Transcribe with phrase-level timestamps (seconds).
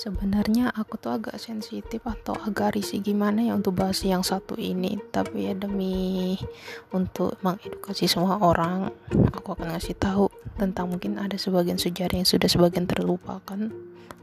[0.00, 4.96] Sebenarnya aku tuh agak sensitif atau agak risih gimana ya untuk bahas yang satu ini.
[5.12, 6.40] Tapi ya demi
[6.88, 8.88] untuk mengedukasi semua orang
[9.36, 13.68] Aku akan ngasih tahu tentang mungkin ada sebagian sejarah yang sudah sebagian terlupakan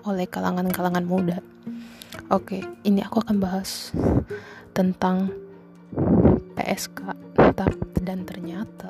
[0.01, 1.45] oleh kalangan-kalangan muda.
[2.33, 3.93] Oke, ini aku akan bahas
[4.73, 5.29] tentang
[6.57, 7.13] PSK
[8.01, 8.89] Dan ternyata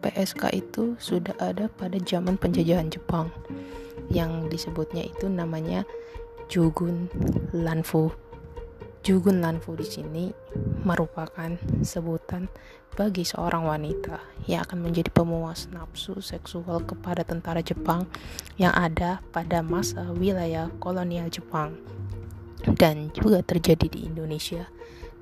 [0.00, 3.28] PSK itu sudah ada pada zaman penjajahan Jepang.
[4.08, 5.84] Yang disebutnya itu namanya
[6.44, 7.08] Jugun
[7.56, 8.12] Lanfu.
[9.00, 10.24] Jugun Lanfu di sini
[10.84, 12.52] merupakan sebutan
[12.92, 18.04] bagi seorang wanita yang akan menjadi pemuas nafsu seksual kepada tentara Jepang
[18.60, 21.80] yang ada pada masa wilayah kolonial Jepang
[22.76, 24.68] dan juga terjadi di Indonesia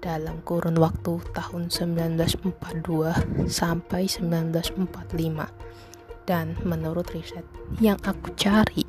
[0.03, 5.71] dalam kurun waktu tahun 1942 sampai 1945
[6.25, 7.45] dan menurut riset
[7.83, 8.87] yang aku cari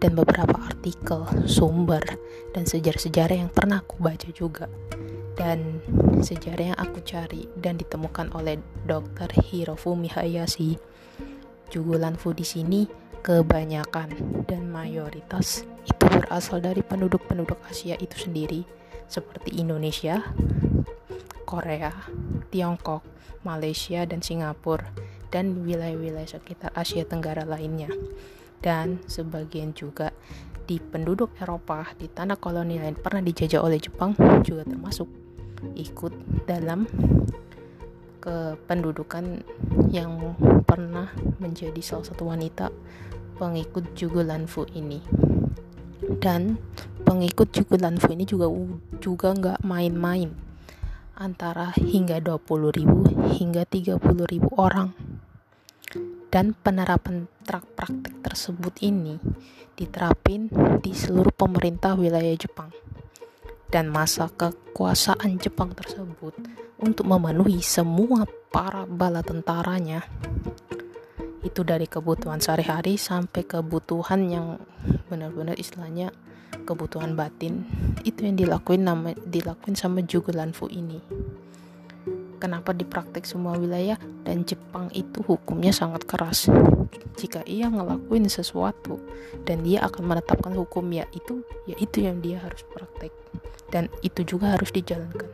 [0.00, 2.02] dan beberapa artikel, sumber,
[2.56, 4.66] dan sejarah-sejarah yang pernah aku baca juga
[5.36, 5.80] dan
[6.20, 9.32] sejarah yang aku cari dan ditemukan oleh Dr.
[9.32, 10.76] Hirofumi Hayashi
[11.72, 12.84] jugulan fu di sini
[13.24, 18.64] kebanyakan dan mayoritas itu berasal dari penduduk-penduduk Asia itu sendiri
[19.06, 20.22] seperti Indonesia,
[21.44, 21.90] Korea,
[22.52, 23.02] Tiongkok,
[23.42, 24.92] Malaysia, dan Singapura
[25.30, 27.88] dan wilayah-wilayah sekitar Asia Tenggara lainnya.
[28.60, 30.12] Dan sebagian juga
[30.68, 34.14] di penduduk Eropa di tanah kolonial yang pernah dijajah oleh Jepang
[34.44, 35.08] juga termasuk
[35.74, 36.12] ikut
[36.46, 36.86] dalam
[38.20, 39.42] kependudukan
[39.88, 40.36] yang
[40.68, 42.68] pernah menjadi salah satu wanita
[43.40, 45.00] pengikut Jugulanfu ini.
[46.20, 46.60] Dan
[47.02, 48.46] pengikut Jugulanfu ini juga
[49.00, 50.30] juga nggak main-main
[51.20, 54.00] antara hingga 20.000 hingga 30.000
[54.56, 54.96] orang
[56.30, 59.18] dan penerapan praktek tersebut ini
[59.74, 60.46] diterapin
[60.78, 62.70] di seluruh pemerintah wilayah Jepang.
[63.70, 66.34] Dan masa kekuasaan Jepang tersebut
[66.78, 70.06] untuk memenuhi semua para bala tentaranya.
[71.42, 74.46] Itu dari kebutuhan sehari-hari sampai kebutuhan yang
[75.06, 76.14] benar-benar istilahnya
[76.66, 77.66] kebutuhan batin.
[78.02, 80.98] Itu yang dilakuin nama dilakuin sama Jugulanfu ini
[82.40, 86.48] kenapa dipraktek semua wilayah dan Jepang itu hukumnya sangat keras.
[87.20, 88.96] Jika ia ngelakuin sesuatu
[89.44, 93.12] dan dia akan menetapkan hukum ya itu ya itu yang dia harus praktek.
[93.68, 95.28] Dan itu juga harus dijalankan.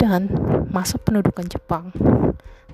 [0.00, 0.32] Dan
[0.72, 1.92] masa pendudukan Jepang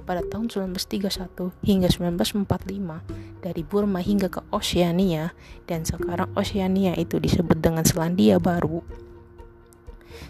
[0.04, 5.32] pada tahun 1931 hingga 1945 dari Burma hingga ke Oceania
[5.64, 8.84] dan sekarang Oceania itu disebut dengan Selandia Baru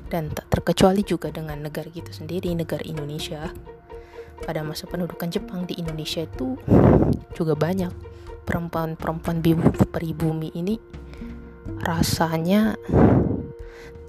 [0.08, 3.50] dan tak terkecuali juga dengan negara kita sendiri, negara Indonesia.
[4.44, 6.58] Pada masa pendudukan Jepang di Indonesia itu
[7.32, 7.92] juga banyak
[8.44, 9.40] perempuan-perempuan
[9.88, 10.76] pribumi ini
[11.80, 12.76] rasanya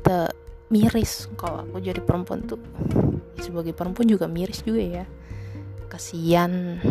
[0.03, 0.36] tak
[0.69, 1.31] miris.
[1.40, 2.59] Kalau aku jadi perempuan tuh
[3.40, 5.06] sebagai perempuan juga miris juga ya.
[5.88, 6.81] Kasihan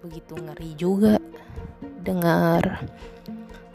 [0.00, 1.20] begitu ngeri juga
[2.04, 2.84] dengar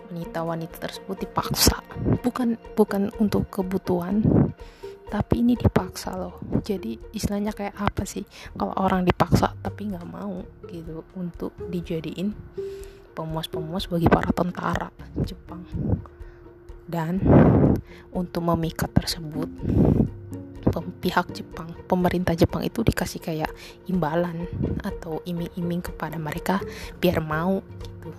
[0.09, 1.81] wanita-wanita tersebut dipaksa
[2.21, 4.21] bukan bukan untuk kebutuhan
[5.09, 6.37] tapi ini dipaksa loh.
[6.61, 8.21] Jadi istilahnya kayak apa sih?
[8.53, 12.29] Kalau orang dipaksa tapi nggak mau gitu untuk dijadiin
[13.17, 14.93] pemuas-pemuas bagi para tentara
[15.25, 15.65] Jepang.
[16.89, 17.21] Dan
[18.13, 19.49] untuk memikat tersebut
[20.99, 23.51] pihak Jepang, pemerintah Jepang itu dikasih kayak
[23.87, 24.45] imbalan
[24.83, 26.59] atau iming-iming kepada mereka
[26.99, 28.11] biar mau gitu.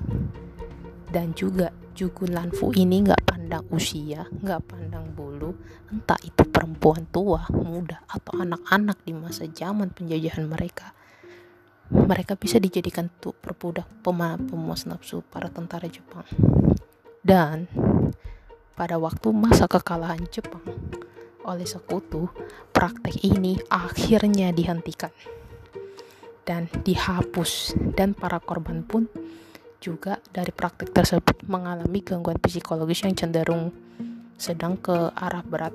[1.12, 5.50] Dan juga Jugun Lanfu ini nggak pandang usia, nggak pandang bulu,
[5.91, 10.94] entah itu perempuan tua, muda, atau anak-anak di masa zaman penjajahan mereka.
[11.91, 16.22] Mereka bisa dijadikan untuk perbudak pemuas nafsu para tentara Jepang.
[17.27, 17.66] Dan
[18.78, 20.62] pada waktu masa kekalahan Jepang
[21.43, 22.31] oleh sekutu,
[22.71, 25.10] praktek ini akhirnya dihentikan
[26.47, 29.10] dan dihapus dan para korban pun
[29.80, 33.72] juga dari praktik tersebut mengalami gangguan psikologis yang cenderung
[34.36, 35.74] sedang ke arah berat.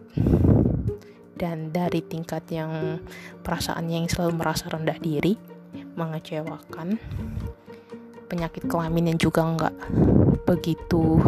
[1.36, 3.04] Dan dari tingkat yang
[3.44, 5.36] perasaannya yang selalu merasa rendah diri
[6.00, 6.96] mengecewakan
[8.32, 9.76] penyakit kelamin yang juga nggak
[10.48, 11.20] begitu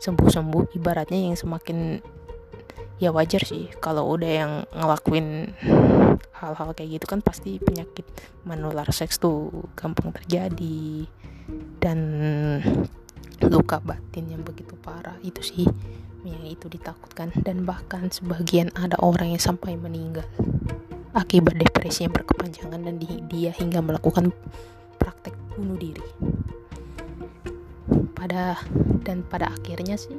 [0.00, 2.00] sembuh-sembuh ibaratnya yang semakin
[2.96, 5.52] ya wajar sih kalau udah yang ngelakuin
[6.36, 8.04] hal-hal kayak gitu kan pasti penyakit
[8.44, 11.08] menular seks tuh gampang terjadi
[11.78, 11.98] dan
[13.46, 15.66] luka batin yang begitu parah itu sih
[16.26, 17.30] yang itu ditakutkan.
[17.42, 20.26] Dan bahkan sebagian ada orang yang sampai meninggal
[21.16, 22.94] akibat depresi yang berkepanjangan dan
[23.30, 24.34] dia hingga melakukan
[25.00, 26.04] praktek bunuh diri.
[28.12, 28.58] Pada
[29.06, 30.18] dan pada akhirnya sih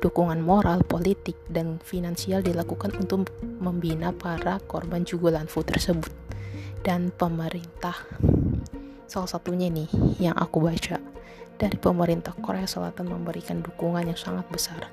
[0.00, 6.12] dukungan moral, politik, dan finansial dilakukan untuk membina para korban Jugolanfu tersebut.
[6.84, 7.96] Dan pemerintah
[9.06, 9.88] salah satunya nih
[10.20, 11.00] yang aku baca.
[11.54, 14.90] Dari pemerintah Korea Selatan memberikan dukungan yang sangat besar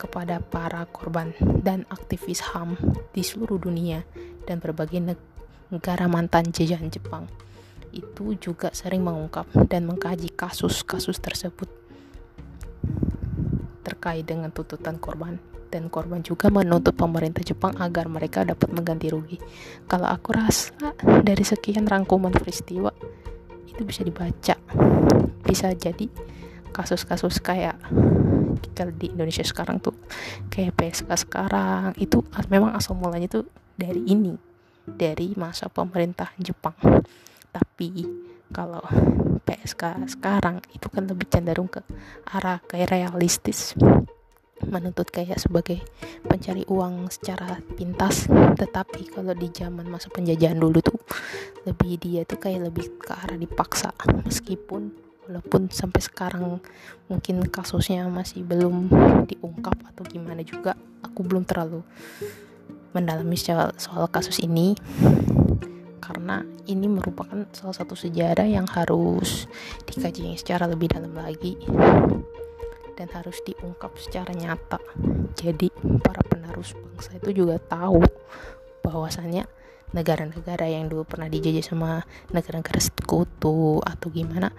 [0.00, 2.80] kepada para korban dan aktivis HAM
[3.12, 4.06] di seluruh dunia
[4.48, 5.04] dan berbagai
[5.68, 7.28] negara mantan jajahan Jepang.
[7.92, 11.68] Itu juga sering mengungkap dan mengkaji kasus-kasus tersebut
[13.84, 15.36] terkait dengan tuntutan korban.
[15.68, 19.36] Dan korban juga menuntut pemerintah Jepang agar mereka dapat mengganti rugi.
[19.84, 22.88] Kalau aku rasa dari sekian rangkuman peristiwa
[23.68, 24.56] itu bisa dibaca,
[25.44, 26.06] bisa jadi
[26.72, 27.76] kasus-kasus kayak
[28.74, 29.94] kalau di Indonesia sekarang tuh
[30.50, 33.46] kayak PSK sekarang itu memang asal mulanya tuh
[33.78, 34.34] dari ini
[34.84, 36.74] dari masa pemerintah Jepang.
[37.52, 38.06] Tapi
[38.48, 38.82] kalau
[39.44, 41.84] PSK sekarang itu kan lebih cenderung ke
[42.32, 43.76] arah kayak realistis
[44.66, 45.78] menuntut kayak sebagai
[46.26, 48.26] pencari uang secara pintas.
[48.30, 50.98] Tetapi kalau di zaman masa penjajahan dulu tuh
[51.68, 53.94] lebih dia tuh kayak lebih ke arah dipaksa.
[54.26, 54.90] Meskipun
[55.28, 56.58] walaupun sampai sekarang
[57.06, 58.88] mungkin kasusnya masih belum
[59.28, 60.72] diungkap atau gimana juga
[61.04, 61.84] aku belum terlalu
[62.96, 64.74] mendalami soal, soal kasus ini.
[66.00, 69.44] Karena ini merupakan salah satu sejarah yang harus
[69.84, 71.60] dikaji secara lebih dalam lagi
[72.98, 74.82] dan harus diungkap secara nyata.
[75.38, 75.70] Jadi
[76.02, 78.02] para penerus bangsa itu juga tahu
[78.82, 79.46] bahwasannya
[79.94, 82.02] negara-negara yang dulu pernah dijajah sama
[82.34, 84.52] negara-negara sekutu atau gimana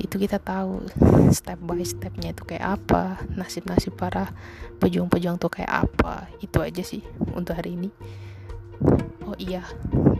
[0.00, 0.88] itu kita tahu
[1.36, 4.32] step by stepnya itu kayak apa nasib-nasib para
[4.80, 6.32] pejuang-pejuang tuh kayak apa.
[6.40, 7.04] Itu aja sih
[7.36, 7.90] untuk hari ini.
[9.28, 9.64] Oh iya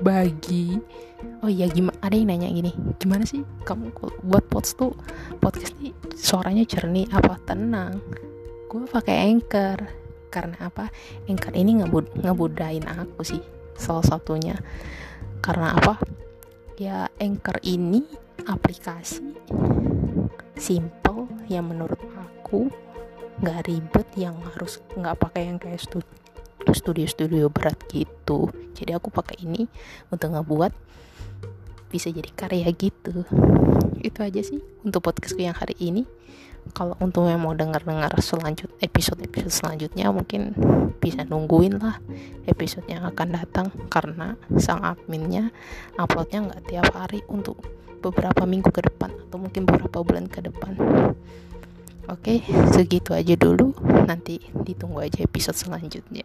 [0.05, 0.77] bagi.
[1.41, 3.93] Oh iya gimana ada yang nanya gini gimana sih kamu
[4.25, 4.93] buat podcast tuh?
[5.41, 8.01] Podcast ini suaranya jernih apa tenang.
[8.67, 9.79] Gue pakai anchor.
[10.33, 10.89] Karena apa?
[11.29, 13.41] Anchor ini ngebud ngebudain aku sih
[13.77, 14.57] salah satunya.
[15.45, 16.01] Karena apa?
[16.81, 18.05] Ya anchor ini
[18.49, 19.37] aplikasi
[20.57, 22.73] simple yang menurut aku
[23.41, 26.09] nggak ribet yang harus nggak pakai yang kayak studio
[26.67, 28.51] studio-studio berat gitu.
[28.75, 29.71] Jadi aku pakai ini
[30.11, 30.73] untuk ngebuat
[31.91, 33.25] bisa jadi karya gitu
[34.03, 36.05] itu aja sih untuk podcastku yang hari ini
[36.75, 40.50] kalau untuk yang mau dengar-dengar selanjut episode-episode selanjutnya mungkin
[40.99, 42.03] bisa nungguin lah
[42.50, 45.55] episode yang akan datang karena sang adminnya
[45.94, 47.62] uploadnya nggak tiap hari untuk
[48.03, 50.75] beberapa minggu ke depan atau mungkin beberapa bulan ke depan
[52.06, 52.38] Oke,
[52.71, 53.75] segitu aja dulu.
[54.06, 56.23] Nanti ditunggu aja episode selanjutnya.